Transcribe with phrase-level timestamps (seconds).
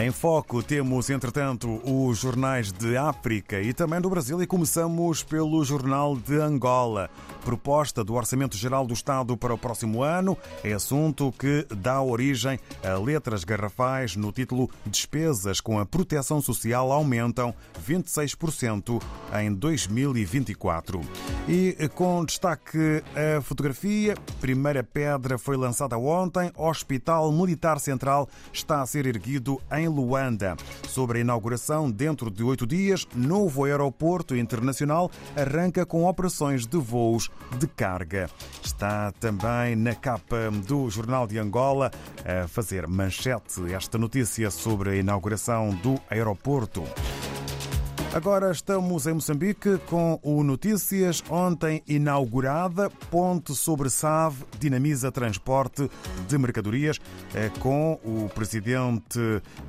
[0.00, 5.62] Em foco temos, entretanto, os jornais de África e também do Brasil e começamos pelo
[5.62, 7.10] Jornal de Angola.
[7.44, 12.58] Proposta do Orçamento Geral do Estado para o próximo ano é assunto que dá origem
[12.82, 17.54] a letras garrafais no título Despesas com a proteção social aumentam
[17.86, 19.02] 26%
[19.38, 21.02] em 2024.
[21.46, 28.86] E com destaque a fotografia, primeira pedra foi lançada ontem, Hospital Militar Central está a
[28.86, 30.56] ser erguido em Luanda.
[30.88, 37.30] Sobre a inauguração, dentro de oito dias, novo aeroporto internacional arranca com operações de voos
[37.58, 38.30] de carga.
[38.62, 41.90] Está também na capa do Jornal de Angola
[42.24, 46.84] a fazer manchete esta notícia sobre a inauguração do aeroporto.
[48.12, 51.22] Agora estamos em Moçambique com o Notícias.
[51.30, 55.88] Ontem inaugurada, ponte sobre Save dinamiza transporte
[56.26, 56.98] de mercadorias,
[57.32, 59.20] eh, com o presidente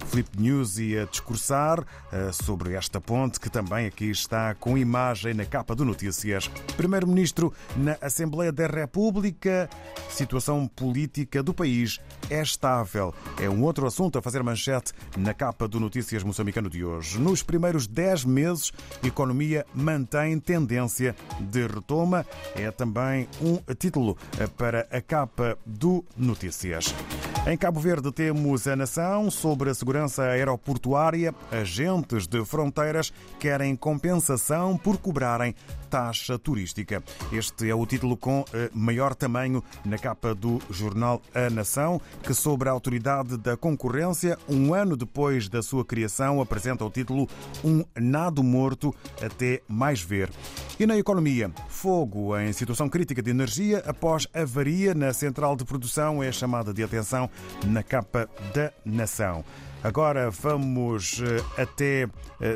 [0.08, 5.46] Filipe Nyusi a discursar eh, sobre esta ponte, que também aqui está com imagem na
[5.46, 6.48] capa do Notícias.
[6.76, 9.70] Primeiro-ministro na Assembleia da República,
[10.10, 13.14] situação política do país é estável.
[13.40, 17.20] É um outro assunto a fazer manchete na capa do Notícias moçambicano de hoje.
[17.20, 18.72] Nos primeiros 10 meses,
[19.04, 22.26] economia mantém tendência de retoma.
[22.56, 24.18] É também um título
[24.58, 26.94] para a capa do Notícias.
[27.44, 31.34] Em Cabo Verde temos a nação sobre a segurança aeroportuária.
[31.52, 35.56] Agentes de fronteiras querem compensação por cobrarem
[35.90, 37.04] taxa turística.
[37.34, 42.70] Este é o título com maior tamanho na capa do jornal A Nação, que sobre
[42.70, 47.28] a autoridade da concorrência, um ano depois da sua criação, apresenta o título
[47.64, 50.30] Um nado morto até mais ver.
[50.80, 56.24] E na economia, fogo em situação crítica de energia após avaria na central de produção
[56.24, 57.31] é chamada de atenção
[57.66, 59.44] na capa da Nação.
[59.84, 61.24] Agora vamos
[61.58, 62.08] até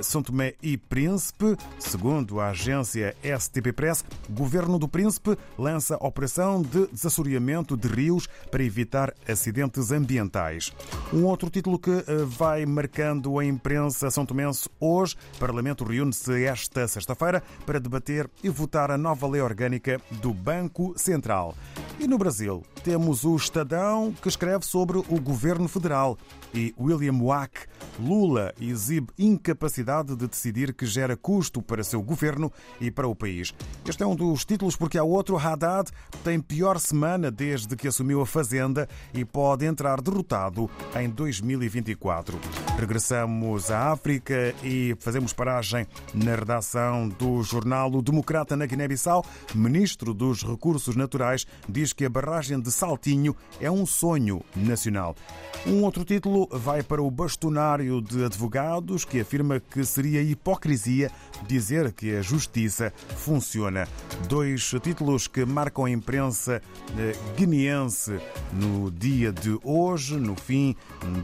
[0.03, 1.57] São Tomé e Príncipe.
[1.79, 8.27] Segundo a agência STP Press, o governo do Príncipe lança operação de desassoreamento de rios
[8.51, 10.71] para evitar acidentes ambientais.
[11.11, 15.15] Um outro título que vai marcando a imprensa são tomense hoje.
[15.37, 20.93] O Parlamento reúne-se esta sexta-feira para debater e votar a nova lei orgânica do Banco
[20.95, 21.55] Central.
[21.97, 26.17] E no Brasil, temos o Estadão que escreve sobre o governo federal
[26.53, 27.67] e William Wack.
[27.97, 32.51] Lula exibe incapacidade de decidir que gera custo para seu governo
[32.81, 33.53] e para o país.
[33.87, 35.37] Este é um dos títulos porque há outro.
[35.37, 35.89] Haddad
[36.23, 40.69] tem pior semana desde que assumiu a Fazenda e pode entrar derrotado
[40.99, 42.37] em 2024.
[42.77, 49.25] Regressamos à África e fazemos paragem na redação do jornal O Democrata na Guiné-Bissau.
[49.55, 55.15] Ministro dos Recursos Naturais diz que a barragem de Saltinho é um sonho nacional.
[55.65, 61.09] Um outro título vai para o bastonário de advogados que afirma que seria hipocrisia
[61.47, 63.87] dizer que a justiça funciona.
[64.27, 66.61] Dois títulos que marcam a imprensa
[67.37, 68.19] guineense
[68.53, 70.75] no dia de hoje, no fim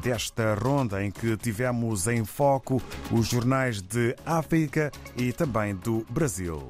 [0.01, 2.81] desta ronda em que tivemos em foco
[3.11, 6.67] os jornais de África e também do Brasil.